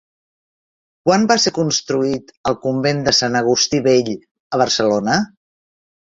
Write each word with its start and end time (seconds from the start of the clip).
Quan 1.09 1.27
va 1.31 1.37
ser 1.43 1.53
construït 1.57 2.33
el 2.53 2.57
Convent 2.65 3.05
de 3.09 3.15
Sant 3.19 3.39
Agustí 3.43 3.83
Vell 3.91 4.11
a 4.59 4.63
Barcelona? 4.65 5.21